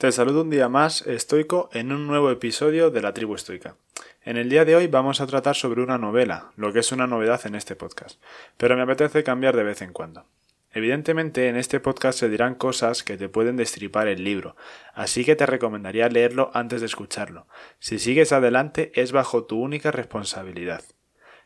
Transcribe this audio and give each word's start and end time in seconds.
Te 0.00 0.10
saludo 0.12 0.40
un 0.40 0.48
día 0.48 0.70
más, 0.70 1.06
estoico, 1.06 1.68
en 1.74 1.92
un 1.92 2.06
nuevo 2.06 2.30
episodio 2.30 2.90
de 2.90 3.02
la 3.02 3.12
tribu 3.12 3.34
estoica. 3.34 3.76
En 4.24 4.38
el 4.38 4.48
día 4.48 4.64
de 4.64 4.74
hoy 4.74 4.86
vamos 4.86 5.20
a 5.20 5.26
tratar 5.26 5.56
sobre 5.56 5.82
una 5.82 5.98
novela, 5.98 6.52
lo 6.56 6.72
que 6.72 6.78
es 6.78 6.90
una 6.90 7.06
novedad 7.06 7.42
en 7.44 7.54
este 7.54 7.76
podcast, 7.76 8.18
pero 8.56 8.76
me 8.76 8.82
apetece 8.82 9.22
cambiar 9.22 9.54
de 9.54 9.62
vez 9.62 9.82
en 9.82 9.92
cuando. 9.92 10.24
Evidentemente 10.72 11.48
en 11.48 11.56
este 11.56 11.80
podcast 11.80 12.18
se 12.18 12.30
dirán 12.30 12.54
cosas 12.54 13.02
que 13.02 13.18
te 13.18 13.28
pueden 13.28 13.58
destripar 13.58 14.08
el 14.08 14.24
libro, 14.24 14.56
así 14.94 15.22
que 15.22 15.36
te 15.36 15.44
recomendaría 15.44 16.08
leerlo 16.08 16.50
antes 16.54 16.80
de 16.80 16.86
escucharlo. 16.86 17.46
Si 17.78 17.98
sigues 17.98 18.32
adelante 18.32 18.92
es 18.94 19.12
bajo 19.12 19.44
tu 19.44 19.60
única 19.60 19.90
responsabilidad. 19.90 20.82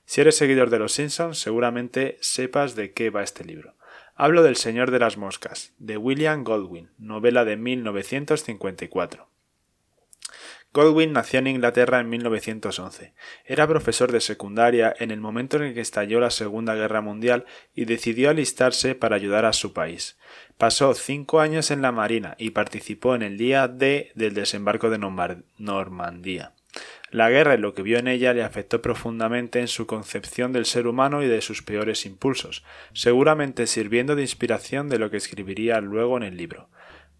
Si 0.04 0.20
eres 0.20 0.36
seguidor 0.36 0.70
de 0.70 0.78
los 0.78 0.92
Simpsons 0.92 1.40
seguramente 1.40 2.18
sepas 2.20 2.76
de 2.76 2.92
qué 2.92 3.10
va 3.10 3.24
este 3.24 3.44
libro. 3.44 3.74
Hablo 4.16 4.44
del 4.44 4.54
Señor 4.54 4.92
de 4.92 5.00
las 5.00 5.16
Moscas, 5.16 5.72
de 5.78 5.96
William 5.96 6.44
Godwin, 6.44 6.88
novela 6.98 7.44
de 7.44 7.56
1954. 7.56 9.28
Godwin 10.72 11.12
nació 11.12 11.40
en 11.40 11.48
Inglaterra 11.48 11.98
en 11.98 12.08
1911. 12.10 13.12
Era 13.44 13.66
profesor 13.66 14.12
de 14.12 14.20
secundaria 14.20 14.94
en 15.00 15.10
el 15.10 15.20
momento 15.20 15.56
en 15.56 15.64
el 15.64 15.74
que 15.74 15.80
estalló 15.80 16.20
la 16.20 16.30
Segunda 16.30 16.76
Guerra 16.76 17.00
Mundial 17.00 17.44
y 17.74 17.86
decidió 17.86 18.30
alistarse 18.30 18.94
para 18.94 19.16
ayudar 19.16 19.46
a 19.46 19.52
su 19.52 19.72
país. 19.72 20.16
Pasó 20.58 20.94
cinco 20.94 21.40
años 21.40 21.72
en 21.72 21.82
la 21.82 21.90
Marina 21.90 22.36
y 22.38 22.50
participó 22.50 23.16
en 23.16 23.22
el 23.22 23.36
día 23.36 23.66
D 23.66 24.12
del 24.14 24.34
desembarco 24.34 24.90
de 24.90 24.98
Normandía. 25.58 26.53
La 27.14 27.30
guerra 27.30 27.54
y 27.54 27.58
lo 27.58 27.74
que 27.74 27.82
vio 27.82 27.98
en 27.98 28.08
ella 28.08 28.34
le 28.34 28.42
afectó 28.42 28.82
profundamente 28.82 29.60
en 29.60 29.68
su 29.68 29.86
concepción 29.86 30.52
del 30.52 30.64
ser 30.64 30.88
humano 30.88 31.22
y 31.22 31.28
de 31.28 31.42
sus 31.42 31.62
peores 31.62 32.06
impulsos, 32.06 32.64
seguramente 32.92 33.68
sirviendo 33.68 34.16
de 34.16 34.22
inspiración 34.22 34.88
de 34.88 34.98
lo 34.98 35.12
que 35.12 35.18
escribiría 35.18 35.80
luego 35.80 36.16
en 36.16 36.24
el 36.24 36.36
libro. 36.36 36.68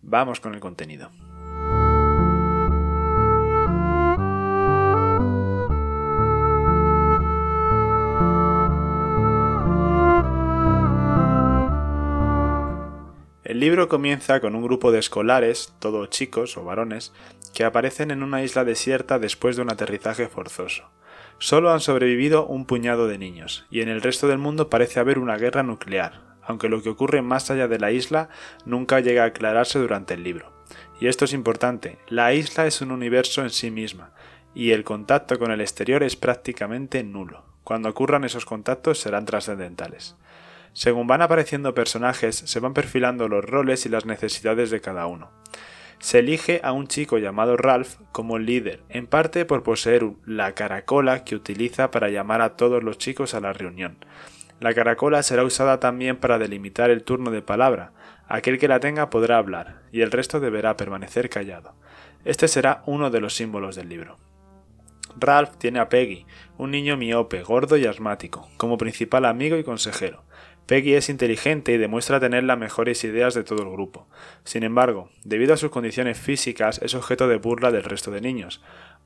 Vamos 0.02 0.40
con 0.40 0.52
el 0.52 0.58
contenido. 0.58 1.12
El 13.44 13.60
libro 13.60 13.88
comienza 13.88 14.40
con 14.40 14.56
un 14.56 14.64
grupo 14.64 14.90
de 14.90 14.98
escolares, 14.98 15.72
todos 15.78 16.10
chicos 16.10 16.56
o 16.56 16.64
varones, 16.64 17.12
que 17.54 17.64
aparecen 17.64 18.10
en 18.10 18.22
una 18.22 18.42
isla 18.42 18.64
desierta 18.64 19.18
después 19.18 19.56
de 19.56 19.62
un 19.62 19.70
aterrizaje 19.70 20.28
forzoso. 20.28 20.90
Solo 21.38 21.72
han 21.72 21.80
sobrevivido 21.80 22.46
un 22.46 22.66
puñado 22.66 23.08
de 23.08 23.16
niños, 23.16 23.64
y 23.70 23.80
en 23.80 23.88
el 23.88 24.02
resto 24.02 24.28
del 24.28 24.38
mundo 24.38 24.68
parece 24.68 25.00
haber 25.00 25.18
una 25.18 25.36
guerra 25.36 25.62
nuclear, 25.62 26.20
aunque 26.42 26.68
lo 26.68 26.82
que 26.82 26.90
ocurre 26.90 27.22
más 27.22 27.50
allá 27.50 27.68
de 27.68 27.78
la 27.78 27.92
isla 27.92 28.28
nunca 28.66 29.00
llega 29.00 29.22
a 29.22 29.26
aclararse 29.26 29.78
durante 29.78 30.14
el 30.14 30.24
libro. 30.24 30.52
Y 31.00 31.06
esto 31.06 31.24
es 31.24 31.32
importante, 31.32 31.98
la 32.08 32.34
isla 32.34 32.66
es 32.66 32.80
un 32.80 32.90
universo 32.90 33.42
en 33.42 33.50
sí 33.50 33.70
misma, 33.70 34.12
y 34.54 34.72
el 34.72 34.84
contacto 34.84 35.38
con 35.38 35.50
el 35.50 35.60
exterior 35.60 36.02
es 36.02 36.16
prácticamente 36.16 37.02
nulo. 37.02 37.44
Cuando 37.64 37.88
ocurran 37.88 38.24
esos 38.24 38.44
contactos 38.44 39.00
serán 39.00 39.24
trascendentales. 39.24 40.16
Según 40.72 41.06
van 41.06 41.22
apareciendo 41.22 41.72
personajes, 41.72 42.36
se 42.36 42.60
van 42.60 42.74
perfilando 42.74 43.28
los 43.28 43.44
roles 43.44 43.86
y 43.86 43.88
las 43.88 44.06
necesidades 44.06 44.70
de 44.70 44.80
cada 44.80 45.06
uno. 45.06 45.30
Se 46.04 46.18
elige 46.18 46.60
a 46.62 46.72
un 46.72 46.86
chico 46.86 47.16
llamado 47.16 47.56
Ralph 47.56 47.94
como 48.12 48.38
líder, 48.38 48.82
en 48.90 49.06
parte 49.06 49.46
por 49.46 49.62
poseer 49.62 50.04
la 50.26 50.52
caracola 50.52 51.24
que 51.24 51.34
utiliza 51.34 51.90
para 51.90 52.10
llamar 52.10 52.42
a 52.42 52.56
todos 52.56 52.84
los 52.84 52.98
chicos 52.98 53.32
a 53.32 53.40
la 53.40 53.54
reunión. 53.54 53.96
La 54.60 54.74
caracola 54.74 55.22
será 55.22 55.44
usada 55.44 55.80
también 55.80 56.18
para 56.18 56.38
delimitar 56.38 56.90
el 56.90 57.04
turno 57.04 57.30
de 57.30 57.40
palabra. 57.40 57.92
Aquel 58.28 58.58
que 58.58 58.68
la 58.68 58.80
tenga 58.80 59.08
podrá 59.08 59.38
hablar, 59.38 59.80
y 59.92 60.02
el 60.02 60.10
resto 60.10 60.40
deberá 60.40 60.76
permanecer 60.76 61.30
callado. 61.30 61.74
Este 62.26 62.48
será 62.48 62.82
uno 62.84 63.08
de 63.08 63.22
los 63.22 63.34
símbolos 63.34 63.74
del 63.74 63.88
libro. 63.88 64.18
Ralph 65.16 65.56
tiene 65.56 65.78
a 65.78 65.88
Peggy, 65.88 66.26
un 66.58 66.70
niño 66.70 66.98
miope, 66.98 67.42
gordo 67.42 67.78
y 67.78 67.86
asmático, 67.86 68.46
como 68.58 68.76
principal 68.76 69.24
amigo 69.24 69.56
y 69.56 69.64
consejero. 69.64 70.24
Peggy 70.66 70.94
es 70.94 71.10
inteligente 71.10 71.72
y 71.72 71.78
demuestra 71.78 72.20
tener 72.20 72.44
las 72.44 72.58
mejores 72.58 73.04
ideas 73.04 73.34
de 73.34 73.44
todo 73.44 73.62
el 73.62 73.70
grupo. 73.70 74.06
Sin 74.44 74.62
embargo, 74.62 75.10
debido 75.22 75.52
a 75.52 75.58
sus 75.58 75.70
condiciones 75.70 76.18
físicas, 76.18 76.80
es 76.82 76.94
objeto 76.94 77.28
de 77.28 77.36
burla 77.36 77.70
del 77.70 77.84
resto 77.84 78.10
de 78.10 78.22
niños, 78.22 78.62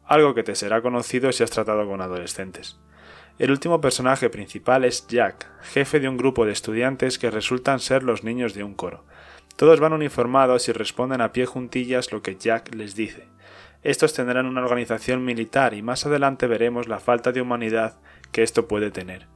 algo 0.06 0.34
que 0.34 0.44
te 0.44 0.54
será 0.54 0.82
conocido 0.82 1.32
si 1.32 1.42
has 1.42 1.50
tratado 1.50 1.84
con 1.86 2.00
adolescentes. 2.00 2.78
El 3.40 3.50
último 3.50 3.80
personaje 3.80 4.30
principal 4.30 4.84
es 4.84 5.06
Jack, 5.08 5.46
jefe 5.62 5.98
de 5.98 6.08
un 6.08 6.16
grupo 6.16 6.46
de 6.46 6.52
estudiantes 6.52 7.18
que 7.18 7.30
resultan 7.30 7.80
ser 7.80 8.04
los 8.04 8.22
niños 8.22 8.54
de 8.54 8.62
un 8.62 8.74
coro. 8.74 9.04
Todos 9.56 9.80
van 9.80 9.92
uniformados 9.92 10.68
y 10.68 10.72
responden 10.72 11.20
a 11.20 11.32
pie 11.32 11.46
juntillas 11.46 12.12
lo 12.12 12.22
que 12.22 12.36
Jack 12.36 12.72
les 12.74 12.94
dice. 12.94 13.24
Estos 13.82 14.12
tendrán 14.12 14.46
una 14.46 14.62
organización 14.62 15.24
militar 15.24 15.74
y 15.74 15.82
más 15.82 16.06
adelante 16.06 16.46
veremos 16.46 16.86
la 16.86 17.00
falta 17.00 17.32
de 17.32 17.40
humanidad 17.40 17.96
que 18.30 18.42
esto 18.42 18.68
puede 18.68 18.90
tener. 18.90 19.26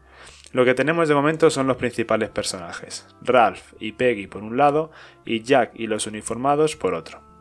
Lo 0.53 0.67
que 0.67 0.75
tenemos 0.75 1.09
de 1.09 1.15
momento 1.15 1.49
son 1.49 1.67
los 1.67 1.79
principales 1.79 2.29
personajes, 2.29 3.07
Ralph 3.23 3.73
y 3.81 3.93
Peggy 3.93 4.27
por 4.27 4.43
un 4.43 4.59
lado 4.59 4.91
y 5.25 5.43
Jack 5.43 5.73
y 5.75 5.87
los 5.87 6.07
uniformados 6.07 6.77
por 6.77 6.95
otro. 6.95 7.32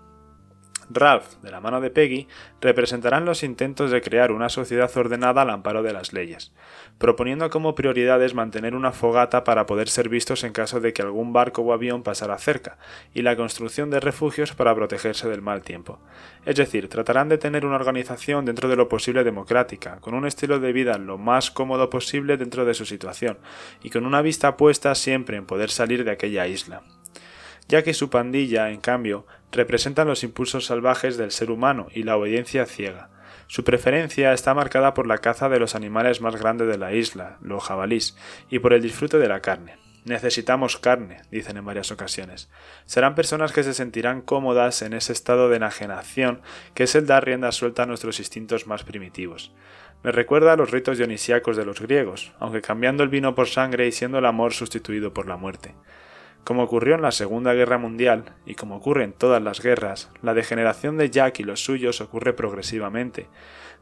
Ralph, 0.94 1.36
de 1.42 1.52
la 1.52 1.62
mano 1.62 1.82
de 1.82 1.90
Peggy, 1.90 2.28
representarán 2.60 3.26
los 3.26 3.44
intentos 3.44 3.92
de 3.92 4.02
crear 4.02 4.32
una 4.32 4.50
sociedad 4.50 4.92
ordenada 4.96 5.42
al 5.42 5.50
amparo 5.50 5.84
de 5.84 5.94
las 5.94 6.14
leyes, 6.14 6.52
proponiendo 6.98 7.50
como 7.50 7.76
prioridades 7.76 8.34
mantener 8.34 8.76
una 8.76 8.92
fogata 8.92 9.44
para 9.44 9.66
poder 9.66 9.90
ser 9.90 10.10
vistos 10.10 10.44
en 10.44 10.54
caso 10.54 10.80
de 10.80 10.94
que 10.94 11.02
algún 11.02 11.34
barco 11.34 11.62
o 11.62 11.74
avión 11.74 12.04
pasara 12.04 12.38
cerca, 12.38 12.78
y 13.14 13.22
la 13.22 13.36
construcción 13.36 13.90
de 13.90 14.00
refugios 14.00 14.54
para 14.54 14.76
protegerse 14.76 15.30
del 15.30 15.42
mal 15.42 15.62
tiempo. 15.62 16.00
Es 16.46 16.56
decir, 16.56 16.90
tratarán 16.90 17.30
de 17.30 17.38
tener 17.38 17.66
una 17.66 17.76
organización 17.76 18.46
dentro 18.46 18.70
de 18.70 18.76
lo 18.76 18.90
posible 18.90 19.24
democrática, 19.24 19.98
con 20.02 20.14
un 20.14 20.26
estilo 20.26 20.60
de 20.60 20.74
vida 20.74 20.98
lo 20.98 21.18
más 21.18 21.52
cómodo 21.52 21.90
posible 21.90 22.38
dentro 22.38 22.66
de 22.66 22.74
su 22.74 22.86
situación, 22.86 23.38
y 23.84 23.90
con 23.90 24.06
una 24.06 24.22
vista 24.22 24.58
puesta 24.58 24.96
siempre 24.96 25.38
en 25.38 25.46
poder 25.46 25.70
salir 25.70 26.04
de 26.04 26.12
aquella 26.12 26.48
isla 26.48 26.84
ya 27.72 27.84
que 27.84 27.94
su 27.94 28.10
pandilla, 28.10 28.70
en 28.70 28.82
cambio, 28.82 29.26
representan 29.52 30.08
los 30.08 30.24
impulsos 30.24 30.66
salvajes 30.66 31.18
del 31.18 31.32
ser 31.32 31.52
humano 31.52 31.88
y 31.94 32.04
la 32.04 32.18
obediencia 32.18 32.66
ciega. 32.66 33.10
Su 33.48 33.64
preferencia 33.64 34.32
está 34.32 34.54
marcada 34.54 34.94
por 34.94 35.08
la 35.08 35.18
caza 35.18 35.50
de 35.50 35.60
los 35.60 35.76
animales 35.76 36.22
más 36.22 36.38
grandes 36.38 36.68
de 36.70 36.78
la 36.78 36.94
isla, 36.94 37.38
los 37.42 37.64
jabalís, 37.64 38.16
y 38.50 38.60
por 38.60 38.72
el 38.74 38.82
disfrute 38.82 39.18
de 39.18 39.28
la 39.28 39.42
carne. 39.42 39.76
Necesitamos 40.04 40.78
carne, 40.78 41.22
dicen 41.30 41.58
en 41.58 41.66
varias 41.66 41.92
ocasiones. 41.92 42.50
Serán 42.86 43.14
personas 43.14 43.52
que 43.52 43.64
se 43.64 43.74
sentirán 43.74 44.22
cómodas 44.22 44.82
en 44.82 44.94
ese 44.94 45.14
estado 45.14 45.48
de 45.50 45.58
enajenación 45.58 46.42
que 46.74 46.84
es 46.84 46.96
el 46.96 47.06
dar 47.06 47.26
rienda 47.26 47.52
suelta 47.52 47.84
a 47.84 47.86
nuestros 47.86 48.20
instintos 48.20 48.66
más 48.66 48.84
primitivos. 48.84 49.52
Me 50.04 50.12
recuerda 50.12 50.54
a 50.54 50.56
los 50.56 50.72
ritos 50.72 50.98
dionisíacos 50.98 51.56
de 51.56 51.66
los 51.66 51.80
griegos, 51.80 52.34
aunque 52.40 52.62
cambiando 52.62 53.04
el 53.04 53.10
vino 53.10 53.36
por 53.36 53.48
sangre 53.48 53.86
y 53.86 53.92
siendo 53.92 54.18
el 54.18 54.26
amor 54.26 54.54
sustituido 54.54 55.14
por 55.14 55.28
la 55.28 55.38
muerte. 55.38 55.76
Como 56.44 56.64
ocurrió 56.64 56.96
en 56.96 57.04
la 57.04 57.12
Segunda 57.12 57.54
Guerra 57.54 57.78
Mundial, 57.78 58.34
y 58.46 58.56
como 58.56 58.76
ocurre 58.78 59.04
en 59.04 59.14
todas 59.14 59.42
las 59.42 59.62
guerras, 59.62 60.10
la 60.22 60.34
degeneración 60.34 60.98
de 60.98 61.10
Jack 61.10 61.40
y 61.40 61.44
los 61.44 61.64
suyos 61.64 62.02
ocurre 62.02 62.34
progresivamente. 62.34 63.28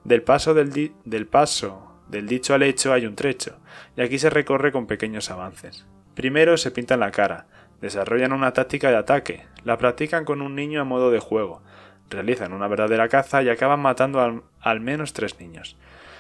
Del 0.04 0.24
paso 0.24 0.54
del, 0.54 0.92
paso 1.28 2.02
del 2.10 2.28
dicho 2.28 2.54
al 2.54 2.64
hecho 2.64 2.92
hay 2.92 3.06
un 3.06 3.16
trecho, 3.16 3.58
y 3.96 4.02
aquí 4.02 4.20
se 4.20 4.30
recorre 4.30 4.72
con 4.72 4.88
pequeños 4.88 5.32
avances. 5.32 5.86
Primero 6.16 6.58
se 6.58 6.72
pintan 6.72 7.00
la 7.00 7.12
cara, 7.12 7.48
desarrollan 7.80 8.34
una 8.34 8.52
táctica 8.52 8.90
de 8.90 8.98
ataque, 8.98 9.46
la 9.64 9.78
practican 9.78 10.26
con 10.26 10.42
un 10.42 10.56
niño 10.56 10.82
a 10.82 10.86
modo 10.86 11.12
de 11.12 11.20
juego, 11.20 11.62
realizan 12.10 12.52
una 12.52 12.68
verdadera 12.68 13.08
caza 13.08 13.42
y 13.42 13.50
acaban 13.50 13.80
matando 13.80 14.44
al 14.60 14.80
menos 14.82 15.14
tres 15.14 15.40
niños. 15.40 15.78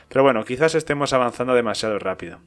Pero 0.08 0.24
bueno, 0.24 0.46
quizás 0.46 0.74
estemos 0.74 1.12
avanzando 1.14 1.54
demasiado 1.54 2.00
rápido. 2.00 2.40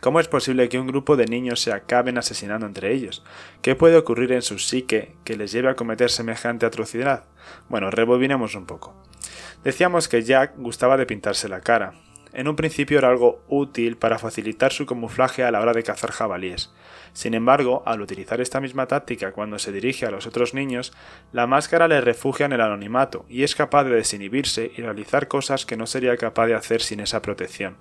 ¿Cómo 0.00 0.18
es 0.18 0.28
posible 0.28 0.70
que 0.70 0.78
un 0.78 0.86
grupo 0.86 1.18
de 1.18 1.26
niños 1.26 1.60
se 1.60 1.74
acaben 1.74 2.16
asesinando 2.16 2.64
entre 2.64 2.94
ellos? 2.94 3.22
¿Qué 3.60 3.74
puede 3.74 3.98
ocurrir 3.98 4.32
en 4.32 4.40
su 4.40 4.58
psique 4.58 5.14
que 5.24 5.36
les 5.36 5.52
lleve 5.52 5.68
a 5.68 5.74
cometer 5.74 6.10
semejante 6.10 6.64
atrocidad? 6.64 7.24
Bueno, 7.68 7.90
rebobinemos 7.90 8.54
un 8.54 8.64
poco. 8.64 8.94
Decíamos 9.62 10.08
que 10.08 10.22
Jack 10.22 10.54
gustaba 10.56 10.96
de 10.96 11.04
pintarse 11.04 11.50
la 11.50 11.60
cara. 11.60 11.92
En 12.32 12.48
un 12.48 12.56
principio 12.56 12.96
era 12.96 13.10
algo 13.10 13.42
útil 13.48 13.98
para 13.98 14.18
facilitar 14.18 14.72
su 14.72 14.86
camuflaje 14.86 15.44
a 15.44 15.50
la 15.50 15.60
hora 15.60 15.74
de 15.74 15.82
cazar 15.82 16.12
jabalíes. 16.12 16.72
Sin 17.12 17.34
embargo, 17.34 17.82
al 17.84 18.00
utilizar 18.00 18.40
esta 18.40 18.60
misma 18.60 18.86
táctica 18.86 19.32
cuando 19.32 19.58
se 19.58 19.70
dirige 19.70 20.06
a 20.06 20.10
los 20.10 20.26
otros 20.26 20.54
niños, 20.54 20.94
la 21.32 21.46
máscara 21.46 21.88
le 21.88 22.00
refugia 22.00 22.46
en 22.46 22.52
el 22.52 22.62
anonimato 22.62 23.26
y 23.28 23.42
es 23.42 23.54
capaz 23.54 23.84
de 23.84 23.96
desinhibirse 23.96 24.72
y 24.74 24.80
realizar 24.80 25.28
cosas 25.28 25.66
que 25.66 25.76
no 25.76 25.86
sería 25.86 26.16
capaz 26.16 26.46
de 26.46 26.54
hacer 26.54 26.80
sin 26.80 27.00
esa 27.00 27.20
protección 27.20 27.76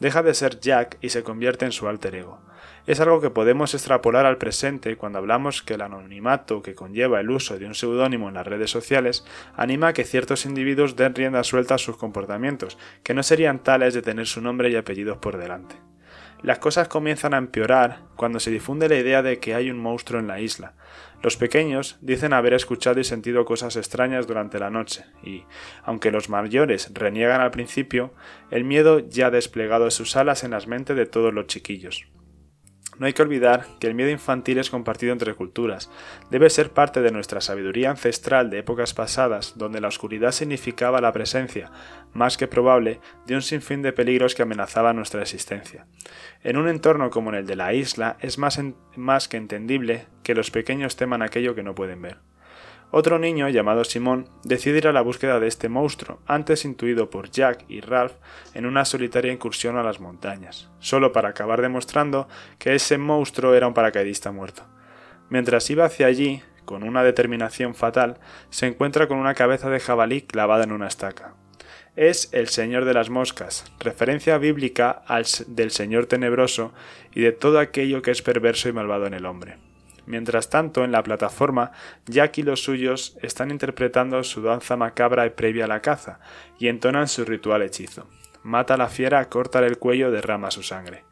deja 0.00 0.22
de 0.22 0.34
ser 0.34 0.60
Jack 0.60 0.98
y 1.00 1.10
se 1.10 1.22
convierte 1.22 1.64
en 1.64 1.72
su 1.72 1.88
alter 1.88 2.14
ego. 2.14 2.40
Es 2.86 3.00
algo 3.00 3.20
que 3.20 3.30
podemos 3.30 3.74
extrapolar 3.74 4.26
al 4.26 4.38
presente 4.38 4.96
cuando 4.96 5.18
hablamos 5.18 5.62
que 5.62 5.74
el 5.74 5.80
anonimato 5.80 6.62
que 6.62 6.76
conlleva 6.76 7.20
el 7.20 7.30
uso 7.30 7.58
de 7.58 7.66
un 7.66 7.74
seudónimo 7.74 8.28
en 8.28 8.34
las 8.34 8.46
redes 8.46 8.70
sociales 8.70 9.24
anima 9.56 9.88
a 9.88 9.92
que 9.92 10.04
ciertos 10.04 10.46
individuos 10.46 10.94
den 10.94 11.14
rienda 11.14 11.42
suelta 11.42 11.74
a 11.74 11.78
sus 11.78 11.96
comportamientos, 11.96 12.78
que 13.02 13.14
no 13.14 13.24
serían 13.24 13.58
tales 13.58 13.92
de 13.92 14.02
tener 14.02 14.26
su 14.26 14.40
nombre 14.40 14.70
y 14.70 14.76
apellidos 14.76 15.18
por 15.18 15.36
delante. 15.36 15.74
Las 16.46 16.60
cosas 16.60 16.86
comienzan 16.86 17.34
a 17.34 17.38
empeorar 17.38 18.02
cuando 18.14 18.38
se 18.38 18.52
difunde 18.52 18.88
la 18.88 18.94
idea 18.94 19.20
de 19.20 19.40
que 19.40 19.56
hay 19.56 19.68
un 19.68 19.80
monstruo 19.80 20.20
en 20.20 20.28
la 20.28 20.38
isla. 20.38 20.74
Los 21.20 21.36
pequeños 21.36 21.98
dicen 22.02 22.32
haber 22.32 22.54
escuchado 22.54 23.00
y 23.00 23.04
sentido 23.04 23.44
cosas 23.44 23.74
extrañas 23.74 24.28
durante 24.28 24.60
la 24.60 24.70
noche, 24.70 25.06
y, 25.24 25.42
aunque 25.82 26.12
los 26.12 26.28
mayores 26.28 26.92
reniegan 26.94 27.40
al 27.40 27.50
principio, 27.50 28.14
el 28.52 28.62
miedo 28.62 29.00
ya 29.00 29.26
ha 29.26 29.30
desplegado 29.32 29.90
sus 29.90 30.14
alas 30.14 30.44
en 30.44 30.52
las 30.52 30.68
mentes 30.68 30.96
de 30.96 31.06
todos 31.06 31.34
los 31.34 31.48
chiquillos. 31.48 32.06
No 32.98 33.06
hay 33.06 33.12
que 33.12 33.22
olvidar 33.22 33.66
que 33.78 33.86
el 33.86 33.94
miedo 33.94 34.10
infantil 34.10 34.58
es 34.58 34.70
compartido 34.70 35.12
entre 35.12 35.34
culturas. 35.34 35.90
Debe 36.30 36.48
ser 36.48 36.70
parte 36.70 37.02
de 37.02 37.10
nuestra 37.10 37.40
sabiduría 37.40 37.90
ancestral 37.90 38.48
de 38.48 38.58
épocas 38.58 38.94
pasadas, 38.94 39.54
donde 39.56 39.80
la 39.80 39.88
oscuridad 39.88 40.32
significaba 40.32 41.00
la 41.00 41.12
presencia, 41.12 41.70
más 42.14 42.36
que 42.36 42.48
probable, 42.48 43.00
de 43.26 43.34
un 43.34 43.42
sinfín 43.42 43.82
de 43.82 43.92
peligros 43.92 44.34
que 44.34 44.42
amenazaban 44.42 44.96
nuestra 44.96 45.20
existencia. 45.20 45.86
En 46.42 46.56
un 46.56 46.68
entorno 46.68 47.10
como 47.10 47.32
el 47.32 47.46
de 47.46 47.56
la 47.56 47.74
isla, 47.74 48.16
es 48.20 48.38
más 48.38 49.28
que 49.28 49.36
entendible 49.36 50.06
que 50.22 50.34
los 50.34 50.50
pequeños 50.50 50.96
teman 50.96 51.20
aquello 51.22 51.54
que 51.54 51.62
no 51.62 51.74
pueden 51.74 52.00
ver. 52.00 52.18
Otro 52.92 53.18
niño, 53.18 53.48
llamado 53.48 53.84
Simón, 53.84 54.28
decide 54.44 54.78
ir 54.78 54.88
a 54.88 54.92
la 54.92 55.00
búsqueda 55.02 55.40
de 55.40 55.48
este 55.48 55.68
monstruo, 55.68 56.20
antes 56.26 56.64
intuido 56.64 57.10
por 57.10 57.30
Jack 57.30 57.64
y 57.68 57.80
Ralph 57.80 58.14
en 58.54 58.64
una 58.64 58.84
solitaria 58.84 59.32
incursión 59.32 59.76
a 59.76 59.82
las 59.82 60.00
montañas, 60.00 60.70
solo 60.78 61.12
para 61.12 61.30
acabar 61.30 61.60
demostrando 61.60 62.28
que 62.58 62.74
ese 62.74 62.96
monstruo 62.96 63.54
era 63.54 63.66
un 63.66 63.74
paracaidista 63.74 64.30
muerto. 64.30 64.62
Mientras 65.28 65.68
iba 65.68 65.84
hacia 65.84 66.06
allí, 66.06 66.42
con 66.64 66.84
una 66.84 67.02
determinación 67.02 67.74
fatal, 67.74 68.18
se 68.50 68.66
encuentra 68.66 69.08
con 69.08 69.18
una 69.18 69.34
cabeza 69.34 69.68
de 69.68 69.80
jabalí 69.80 70.22
clavada 70.22 70.64
en 70.64 70.72
una 70.72 70.88
estaca. 70.88 71.34
Es 71.96 72.28
el 72.32 72.48
Señor 72.48 72.84
de 72.84 72.94
las 72.94 73.10
Moscas, 73.10 73.64
referencia 73.80 74.38
bíblica 74.38 74.90
al 75.06 75.24
del 75.48 75.70
Señor 75.70 76.06
tenebroso 76.06 76.72
y 77.14 77.22
de 77.22 77.32
todo 77.32 77.58
aquello 77.58 78.02
que 78.02 78.10
es 78.10 78.22
perverso 78.22 78.68
y 78.68 78.72
malvado 78.72 79.06
en 79.06 79.14
el 79.14 79.26
hombre. 79.26 79.56
Mientras 80.06 80.48
tanto, 80.50 80.84
en 80.84 80.92
la 80.92 81.02
plataforma, 81.02 81.72
Jack 82.06 82.38
y 82.38 82.42
los 82.42 82.62
suyos 82.62 83.18
están 83.22 83.50
interpretando 83.50 84.22
su 84.22 84.40
danza 84.40 84.76
macabra 84.76 85.28
previa 85.34 85.64
a 85.64 85.68
la 85.68 85.82
caza, 85.82 86.20
y 86.58 86.68
entonan 86.68 87.08
su 87.08 87.24
ritual 87.24 87.62
hechizo. 87.62 88.08
Mata 88.42 88.74
a 88.74 88.76
la 88.76 88.88
fiera, 88.88 89.28
corta 89.28 89.58
el 89.58 89.78
cuello, 89.78 90.12
derrama 90.12 90.52
su 90.52 90.62
sangre. 90.62 91.04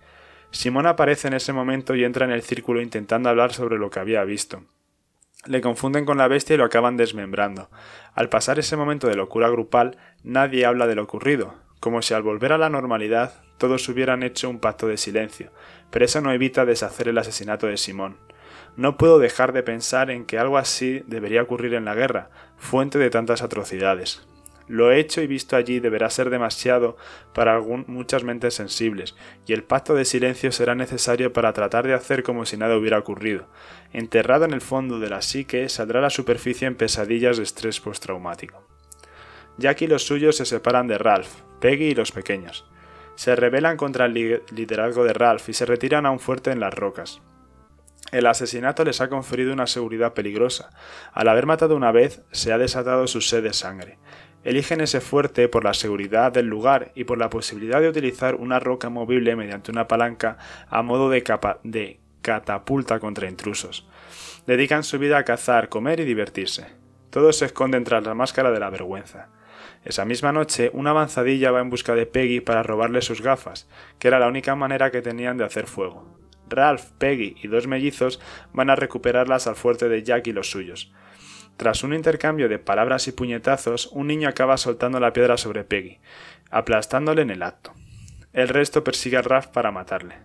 Simón 0.53 0.87
aparece 0.87 1.27
en 1.27 1.35
ese 1.35 1.53
momento 1.53 1.97
y 1.97 2.05
entra 2.05 2.25
en 2.25 2.31
el 2.31 2.43
círculo 2.43 2.81
intentando 2.81 3.29
hablar 3.29 3.53
sobre 3.53 3.77
lo 3.77 3.91
que 3.91 3.99
había 3.99 4.23
visto. 4.23 4.63
Le 5.47 5.61
confunden 5.61 6.07
con 6.07 6.17
la 6.17 6.29
bestia 6.29 6.55
y 6.55 6.57
lo 6.57 6.65
acaban 6.65 6.97
desmembrando. 6.97 7.69
Al 8.15 8.29
pasar 8.29 8.61
ese 8.61 8.77
momento 8.77 9.09
de 9.09 9.17
locura 9.17 9.49
grupal, 9.49 9.99
nadie 10.23 10.65
habla 10.65 10.87
de 10.87 10.95
lo 10.95 11.03
ocurrido, 11.03 11.57
como 11.81 12.03
si 12.03 12.15
al 12.15 12.23
volver 12.23 12.53
a 12.53 12.59
la 12.59 12.71
normalidad 12.71 13.43
todos 13.59 13.89
hubieran 13.89 14.23
hecho 14.23 14.49
un 14.49 14.61
pacto 14.61 14.87
de 14.87 14.97
silencio, 14.97 15.51
pero 15.91 16.05
eso 16.05 16.21
no 16.21 16.33
evita 16.33 16.65
deshacer 16.65 17.09
el 17.09 17.19
asesinato 17.19 17.67
de 17.67 17.77
Simón. 17.77 18.17
No 18.77 18.97
puedo 18.97 19.19
dejar 19.19 19.53
de 19.53 19.63
pensar 19.63 20.11
en 20.11 20.25
que 20.25 20.39
algo 20.39 20.59
así 20.59 21.05
debería 21.07 21.43
ocurrir 21.43 21.75
en 21.75 21.85
la 21.85 21.95
guerra, 21.95 22.31
fuente 22.57 22.99
de 22.99 23.11
tantas 23.11 23.43
atrocidades. 23.43 24.27
Lo 24.67 24.93
hecho 24.93 25.21
y 25.21 25.27
visto 25.27 25.57
allí 25.57 25.79
deberá 25.79 26.09
ser 26.09 26.31
demasiado 26.31 26.97
para 27.35 27.61
muchas 27.61 28.25
mentes 28.25 28.55
sensibles, 28.55 29.15
y 29.47 29.53
el 29.53 29.63
pacto 29.63 29.95
de 29.95 30.07
silencio 30.07 30.53
será 30.53 30.75
necesario 30.75 31.33
para 31.33 31.53
tratar 31.53 31.87
de 31.87 31.93
hacer 31.93 32.23
como 32.23 32.47
si 32.47 32.57
nada 32.57 32.77
hubiera 32.77 32.99
ocurrido. 32.99 33.47
Enterrado 33.93 34.47
en 34.47 34.55
el 34.55 34.63
fondo 34.63 34.99
de 34.99 35.11
la 35.11 35.21
psique, 35.21 35.69
saldrá 35.69 35.99
a 35.99 36.03
la 36.03 36.11
superficie 36.11 36.67
en 36.67 36.77
pesadillas 36.77 37.37
de 37.37 37.43
estrés 37.43 37.79
postraumático. 37.81 38.67
Jack 39.59 39.83
y 39.83 39.87
los 39.87 40.05
suyos 40.05 40.37
se 40.37 40.47
separan 40.47 40.89
de 40.89 40.99
Ralph, 40.99 41.29
Peggy 41.61 41.91
y 41.91 41.95
los 41.95 42.11
pequeños. 42.11 42.65
Se 43.17 43.37
rebelan 43.37 43.77
contra 43.77 44.07
el 44.07 44.43
liderazgo 44.51 45.05
de 45.05 45.13
Ralph 45.13 45.49
y 45.49 45.53
se 45.53 45.67
retiran 45.67 46.07
a 46.07 46.11
un 46.11 46.19
fuerte 46.19 46.51
en 46.51 46.59
las 46.59 46.75
rocas. 46.75 47.21
El 48.13 48.27
asesinato 48.27 48.85
les 48.85 49.01
ha 49.01 49.09
conferido 49.09 49.53
una 49.53 49.67
seguridad 49.67 50.13
peligrosa. 50.13 50.71
Al 51.13 51.29
haber 51.29 51.47
matado 51.47 51.75
una 51.75 51.91
vez, 51.91 52.23
se 52.31 52.53
ha 52.53 52.59
desatado 52.59 53.07
su 53.07 53.21
sed 53.21 53.43
de 53.43 53.53
sangre. 53.53 53.99
Eligen 54.45 54.83
ese 54.83 55.01
fuerte 55.01 55.49
por 55.49 55.65
la 55.65 55.73
seguridad 55.75 56.31
del 56.31 56.47
lugar 56.47 56.93
y 56.95 57.05
por 57.05 57.19
la 57.19 57.31
posibilidad 57.31 57.81
de 57.81 57.89
utilizar 57.89 58.35
una 58.35 58.61
roca 58.61 58.91
movible 58.91 59.37
mediante 59.37 59.71
una 59.71 59.89
palanca 59.89 60.37
a 60.69 60.83
modo 60.83 61.09
de, 61.09 61.25
de 61.63 62.01
catapulta 62.21 63.01
contra 63.01 63.29
intrusos. 63.29 63.89
Dedican 64.47 64.85
su 64.85 64.99
vida 64.99 65.17
a 65.17 65.25
cazar, 65.25 65.71
comer 65.71 66.01
y 66.01 66.05
divertirse. 66.05 66.67
Todos 67.09 67.39
se 67.39 67.47
esconden 67.47 67.85
tras 67.85 68.05
la 68.05 68.15
máscara 68.15 68.51
de 68.51 68.61
la 68.61 68.71
vergüenza. 68.71 69.29
Esa 69.85 70.05
misma 70.05 70.33
noche, 70.33 70.71
una 70.75 70.91
avanzadilla 70.91 71.51
va 71.51 71.61
en 71.61 71.71
busca 71.71 71.95
de 71.95 72.07
Peggy 72.07 72.41
para 72.41 72.63
robarle 72.63 73.03
sus 73.03 73.23
gafas, 73.23 73.69
que 73.99 74.09
era 74.09 74.19
la 74.19 74.29
única 74.29 74.55
manera 74.55 74.91
que 74.91 75.01
tenían 75.01 75.39
de 75.39 75.45
hacer 75.45 75.67
fuego. 75.67 76.24
Ralph, 76.55 76.91
Peggy 76.99 77.37
y 77.43 77.49
dos 77.49 77.67
mellizos 77.67 78.21
van 78.53 78.71
a 78.71 78.77
recuperarlas 78.77 79.47
al 79.47 79.57
fuerte 79.57 79.89
de 79.89 80.03
Jack 80.03 80.27
y 80.29 80.33
los 80.33 80.51
suyos. 80.51 80.93
Tras 81.57 81.85
un 81.85 81.95
intercambio 81.95 82.49
de 82.49 82.59
palabras 82.59 83.07
y 83.07 83.13
puñetazos, 83.13 83.87
un 83.93 84.09
niño 84.09 84.29
acaba 84.29 84.57
soltando 84.57 84.99
la 84.99 85.13
piedra 85.13 85.37
sobre 85.37 85.65
Peggy, 85.65 86.01
aplastándole 86.51 87.23
en 87.23 87.31
el 87.31 87.43
acto. 87.43 87.73
El 88.33 88.49
resto 88.49 88.83
persigue 88.83 89.17
a 89.17 89.23
Ralph 89.23 89.47
para 89.47 89.71
matarle. 89.71 90.17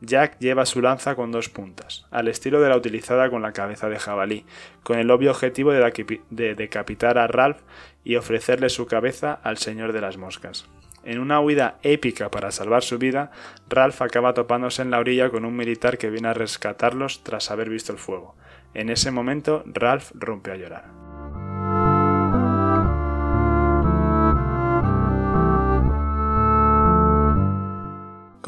Jack 0.00 0.38
lleva 0.38 0.64
su 0.64 0.80
lanza 0.80 1.16
con 1.16 1.32
dos 1.32 1.48
puntas, 1.48 2.06
al 2.10 2.28
estilo 2.28 2.60
de 2.60 2.68
la 2.68 2.76
utilizada 2.76 3.30
con 3.30 3.42
la 3.42 3.52
cabeza 3.52 3.88
de 3.88 3.98
jabalí, 3.98 4.44
con 4.84 4.98
el 4.98 5.10
obvio 5.10 5.32
objetivo 5.32 5.72
de, 5.72 6.54
decapitar 6.54 7.18
a 7.18 7.26
Ralph 7.26 7.58
y 8.04 8.16
ofrecerle 8.16 8.68
su 8.68 8.86
cabeza 8.86 9.40
al 9.42 9.58
señor 9.58 9.92
de 9.92 10.00
las 10.00 10.16
moscas. 10.16 10.68
En 11.04 11.18
una 11.18 11.40
huida 11.40 11.78
épica 11.82 12.30
para 12.30 12.50
salvar 12.50 12.82
su 12.82 12.98
vida, 12.98 13.30
Ralph 13.68 14.02
acaba 14.02 14.34
topándose 14.34 14.82
en 14.82 14.90
la 14.90 14.98
orilla 14.98 15.30
con 15.30 15.44
un 15.44 15.56
militar 15.56 15.98
que 15.98 16.10
viene 16.10 16.28
a 16.28 16.34
rescatarlos 16.34 17.22
tras 17.22 17.50
haber 17.50 17.70
visto 17.70 17.92
el 17.92 17.98
fuego. 17.98 18.34
En 18.74 18.90
ese 18.90 19.10
momento, 19.10 19.62
Ralph 19.66 20.10
rompe 20.14 20.50
a 20.50 20.56
llorar. 20.56 20.98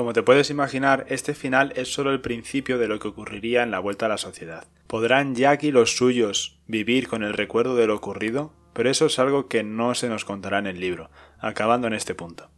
Como 0.00 0.14
te 0.14 0.22
puedes 0.22 0.48
imaginar, 0.48 1.04
este 1.08 1.34
final 1.34 1.74
es 1.76 1.92
solo 1.92 2.10
el 2.10 2.22
principio 2.22 2.78
de 2.78 2.88
lo 2.88 2.98
que 2.98 3.08
ocurriría 3.08 3.62
en 3.62 3.70
la 3.70 3.80
vuelta 3.80 4.06
a 4.06 4.08
la 4.08 4.16
sociedad. 4.16 4.64
¿Podrán 4.86 5.34
Jack 5.34 5.62
y 5.64 5.72
los 5.72 5.96
suyos 5.96 6.58
vivir 6.66 7.06
con 7.06 7.22
el 7.22 7.34
recuerdo 7.34 7.76
de 7.76 7.86
lo 7.86 7.96
ocurrido? 7.96 8.54
Pero 8.72 8.88
eso 8.88 9.06
es 9.06 9.18
algo 9.18 9.46
que 9.48 9.62
no 9.62 9.94
se 9.94 10.08
nos 10.08 10.24
contará 10.24 10.58
en 10.58 10.66
el 10.66 10.80
libro, 10.80 11.10
acabando 11.40 11.86
en 11.86 11.94
este 11.94 12.14
punto. 12.14 12.50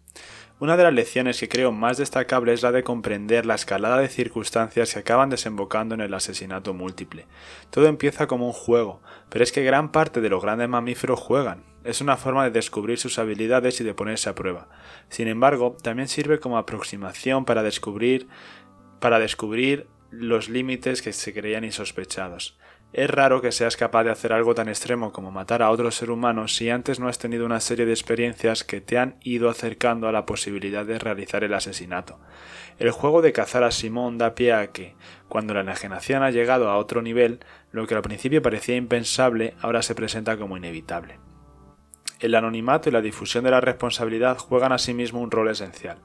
Una 0.62 0.76
de 0.76 0.84
las 0.84 0.92
lecciones 0.92 1.40
que 1.40 1.48
creo 1.48 1.72
más 1.72 1.96
destacable 1.96 2.52
es 2.52 2.62
la 2.62 2.70
de 2.70 2.84
comprender 2.84 3.46
la 3.46 3.56
escalada 3.56 3.98
de 3.98 4.08
circunstancias 4.08 4.92
que 4.92 5.00
acaban 5.00 5.28
desembocando 5.28 5.96
en 5.96 6.00
el 6.00 6.14
asesinato 6.14 6.72
múltiple. 6.72 7.26
Todo 7.70 7.86
empieza 7.86 8.28
como 8.28 8.46
un 8.46 8.52
juego, 8.52 9.00
pero 9.28 9.42
es 9.42 9.50
que 9.50 9.64
gran 9.64 9.90
parte 9.90 10.20
de 10.20 10.28
los 10.28 10.40
grandes 10.40 10.68
mamíferos 10.68 11.18
juegan. 11.18 11.64
Es 11.82 12.00
una 12.00 12.16
forma 12.16 12.44
de 12.44 12.52
descubrir 12.52 12.98
sus 12.98 13.18
habilidades 13.18 13.80
y 13.80 13.84
de 13.84 13.94
ponerse 13.94 14.30
a 14.30 14.36
prueba. 14.36 14.68
Sin 15.08 15.26
embargo, 15.26 15.76
también 15.82 16.06
sirve 16.06 16.38
como 16.38 16.56
aproximación 16.56 17.44
para 17.44 17.64
descubrir 17.64 18.28
para 19.00 19.18
descubrir 19.18 19.88
los 20.12 20.48
límites 20.48 21.02
que 21.02 21.12
se 21.12 21.34
creían 21.34 21.64
insospechados. 21.64 22.56
Es 22.92 23.08
raro 23.08 23.40
que 23.40 23.52
seas 23.52 23.78
capaz 23.78 24.04
de 24.04 24.10
hacer 24.10 24.34
algo 24.34 24.54
tan 24.54 24.68
extremo 24.68 25.12
como 25.12 25.30
matar 25.30 25.62
a 25.62 25.70
otro 25.70 25.90
ser 25.90 26.10
humano 26.10 26.46
si 26.46 26.68
antes 26.68 27.00
no 27.00 27.08
has 27.08 27.18
tenido 27.18 27.46
una 27.46 27.60
serie 27.60 27.86
de 27.86 27.92
experiencias 27.92 28.64
que 28.64 28.82
te 28.82 28.98
han 28.98 29.16
ido 29.22 29.48
acercando 29.48 30.08
a 30.08 30.12
la 30.12 30.26
posibilidad 30.26 30.84
de 30.84 30.98
realizar 30.98 31.42
el 31.42 31.54
asesinato. 31.54 32.18
El 32.78 32.90
juego 32.90 33.22
de 33.22 33.32
cazar 33.32 33.64
a 33.64 33.70
Simón 33.70 34.18
da 34.18 34.34
pie 34.34 34.52
a 34.52 34.72
que, 34.72 34.94
cuando 35.28 35.54
la 35.54 35.60
enajenación 35.60 36.22
ha 36.22 36.30
llegado 36.30 36.68
a 36.68 36.76
otro 36.76 37.00
nivel, 37.00 37.40
lo 37.70 37.86
que 37.86 37.94
al 37.94 38.02
principio 38.02 38.42
parecía 38.42 38.76
impensable 38.76 39.54
ahora 39.62 39.80
se 39.80 39.94
presenta 39.94 40.36
como 40.36 40.58
inevitable. 40.58 41.31
El 42.22 42.36
anonimato 42.36 42.88
y 42.88 42.92
la 42.92 43.00
difusión 43.00 43.42
de 43.42 43.50
la 43.50 43.60
responsabilidad 43.60 44.38
juegan 44.38 44.70
asimismo 44.70 45.20
un 45.20 45.32
rol 45.32 45.48
esencial. 45.48 45.98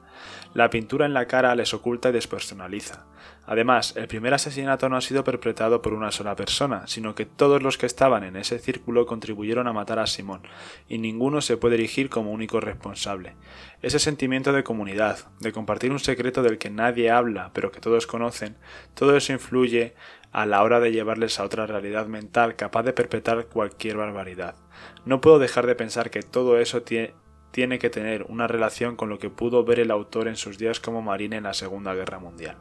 La 0.52 0.68
pintura 0.68 1.06
en 1.06 1.14
la 1.14 1.28
cara 1.28 1.54
les 1.54 1.72
oculta 1.72 2.08
y 2.08 2.12
despersonaliza. 2.12 3.06
Además, 3.46 3.94
el 3.96 4.08
primer 4.08 4.34
asesinato 4.34 4.88
no 4.88 4.96
ha 4.96 5.00
sido 5.00 5.22
perpetrado 5.22 5.80
por 5.80 5.94
una 5.94 6.10
sola 6.10 6.34
persona, 6.34 6.88
sino 6.88 7.14
que 7.14 7.24
todos 7.24 7.62
los 7.62 7.78
que 7.78 7.86
estaban 7.86 8.24
en 8.24 8.34
ese 8.34 8.58
círculo 8.58 9.06
contribuyeron 9.06 9.68
a 9.68 9.72
matar 9.72 10.00
a 10.00 10.08
Simón, 10.08 10.42
y 10.88 10.98
ninguno 10.98 11.40
se 11.40 11.56
puede 11.56 11.76
erigir 11.76 12.10
como 12.10 12.32
único 12.32 12.58
responsable. 12.58 13.36
Ese 13.80 14.00
sentimiento 14.00 14.52
de 14.52 14.64
comunidad, 14.64 15.18
de 15.38 15.52
compartir 15.52 15.92
un 15.92 16.00
secreto 16.00 16.42
del 16.42 16.58
que 16.58 16.68
nadie 16.68 17.12
habla, 17.12 17.52
pero 17.54 17.70
que 17.70 17.80
todos 17.80 18.08
conocen, 18.08 18.56
todo 18.94 19.16
eso 19.16 19.32
influye 19.32 19.94
a 20.32 20.46
la 20.46 20.62
hora 20.62 20.80
de 20.80 20.92
llevarles 20.92 21.38
a 21.40 21.44
otra 21.44 21.66
realidad 21.66 22.06
mental 22.06 22.56
capaz 22.56 22.82
de 22.82 22.92
perpetrar 22.92 23.46
cualquier 23.46 23.96
barbaridad. 23.96 24.54
No 25.04 25.20
puedo 25.20 25.38
dejar 25.38 25.66
de 25.66 25.74
pensar 25.74 26.10
que 26.10 26.22
todo 26.22 26.58
eso 26.58 26.82
tiene 26.82 27.78
que 27.78 27.90
tener 27.90 28.24
una 28.28 28.46
relación 28.46 28.96
con 28.96 29.08
lo 29.08 29.18
que 29.18 29.30
pudo 29.30 29.64
ver 29.64 29.80
el 29.80 29.90
autor 29.90 30.28
en 30.28 30.36
sus 30.36 30.58
días 30.58 30.80
como 30.80 31.02
marine 31.02 31.36
en 31.36 31.44
la 31.44 31.54
Segunda 31.54 31.94
Guerra 31.94 32.18
Mundial. 32.18 32.56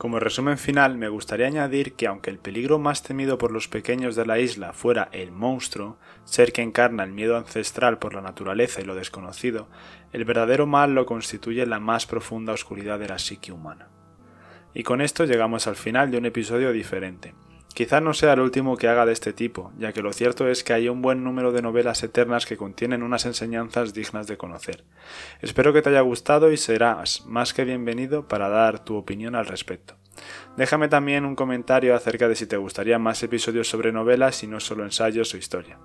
Como 0.00 0.18
resumen 0.18 0.56
final, 0.56 0.96
me 0.96 1.10
gustaría 1.10 1.46
añadir 1.46 1.92
que 1.92 2.06
aunque 2.06 2.30
el 2.30 2.38
peligro 2.38 2.78
más 2.78 3.02
temido 3.02 3.36
por 3.36 3.52
los 3.52 3.68
pequeños 3.68 4.16
de 4.16 4.24
la 4.24 4.38
isla 4.38 4.72
fuera 4.72 5.10
el 5.12 5.30
monstruo, 5.30 5.98
ser 6.24 6.54
que 6.54 6.62
encarna 6.62 7.04
el 7.04 7.12
miedo 7.12 7.36
ancestral 7.36 7.98
por 7.98 8.14
la 8.14 8.22
naturaleza 8.22 8.80
y 8.80 8.84
lo 8.84 8.94
desconocido, 8.94 9.68
el 10.14 10.24
verdadero 10.24 10.66
mal 10.66 10.94
lo 10.94 11.04
constituye 11.04 11.66
la 11.66 11.80
más 11.80 12.06
profunda 12.06 12.54
oscuridad 12.54 12.98
de 12.98 13.08
la 13.08 13.18
psique 13.18 13.52
humana. 13.52 13.88
Y 14.74 14.82
con 14.82 15.00
esto 15.00 15.24
llegamos 15.24 15.66
al 15.66 15.76
final 15.76 16.10
de 16.10 16.18
un 16.18 16.26
episodio 16.26 16.72
diferente. 16.72 17.34
Quizá 17.74 18.00
no 18.00 18.14
sea 18.14 18.32
el 18.32 18.40
último 18.40 18.76
que 18.76 18.88
haga 18.88 19.06
de 19.06 19.12
este 19.12 19.32
tipo, 19.32 19.72
ya 19.78 19.92
que 19.92 20.02
lo 20.02 20.12
cierto 20.12 20.48
es 20.48 20.64
que 20.64 20.72
hay 20.72 20.88
un 20.88 21.02
buen 21.02 21.22
número 21.22 21.52
de 21.52 21.62
novelas 21.62 22.02
eternas 22.02 22.44
que 22.44 22.56
contienen 22.56 23.02
unas 23.02 23.26
enseñanzas 23.26 23.94
dignas 23.94 24.26
de 24.26 24.36
conocer. 24.36 24.84
Espero 25.40 25.72
que 25.72 25.80
te 25.80 25.90
haya 25.90 26.00
gustado 26.00 26.50
y 26.52 26.56
serás 26.56 27.24
más 27.26 27.54
que 27.54 27.64
bienvenido 27.64 28.26
para 28.26 28.48
dar 28.48 28.84
tu 28.84 28.96
opinión 28.96 29.34
al 29.34 29.46
respecto. 29.46 29.96
Déjame 30.56 30.88
también 30.88 31.24
un 31.24 31.36
comentario 31.36 31.94
acerca 31.94 32.28
de 32.28 32.34
si 32.34 32.46
te 32.46 32.56
gustaría 32.56 32.98
más 32.98 33.22
episodios 33.22 33.68
sobre 33.68 33.92
novelas 33.92 34.42
y 34.42 34.46
no 34.46 34.60
solo 34.60 34.84
ensayos 34.84 35.32
o 35.32 35.38
historia. 35.38 35.78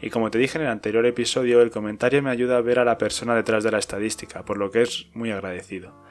Y 0.00 0.10
como 0.10 0.30
te 0.30 0.38
dije 0.38 0.58
en 0.58 0.64
el 0.64 0.70
anterior 0.70 1.04
episodio, 1.06 1.62
el 1.62 1.70
comentario 1.70 2.22
me 2.22 2.30
ayuda 2.30 2.58
a 2.58 2.62
ver 2.62 2.78
a 2.78 2.84
la 2.84 2.98
persona 2.98 3.34
detrás 3.34 3.64
de 3.64 3.72
la 3.72 3.78
estadística, 3.78 4.44
por 4.44 4.58
lo 4.58 4.70
que 4.70 4.82
es 4.82 5.06
muy 5.14 5.30
agradecido. 5.30 6.04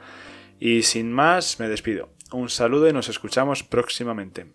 Y 0.58 0.82
sin 0.82 1.12
más, 1.12 1.58
me 1.60 1.68
despido. 1.68 2.10
Un 2.32 2.48
saludo 2.48 2.88
y 2.88 2.92
nos 2.92 3.08
escuchamos 3.08 3.62
próximamente. 3.64 4.46